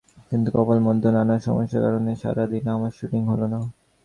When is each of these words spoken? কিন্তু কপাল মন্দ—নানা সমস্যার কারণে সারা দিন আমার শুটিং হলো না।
কিন্তু 0.29 0.49
কপাল 0.55 0.79
মন্দ—নানা 0.85 1.35
সমস্যার 1.47 1.83
কারণে 1.85 2.11
সারা 2.21 2.43
দিন 2.51 2.65
আমার 2.75 2.91
শুটিং 2.97 3.21
হলো 3.31 3.45
না। 3.45 3.59